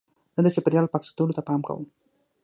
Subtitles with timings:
[0.35, 1.83] زه د چاپېریال پاک ساتلو ته پام کوم.